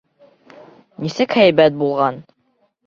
Нисек 1.05 1.39
һәйбәт 1.41 1.81
булған! 1.85 2.23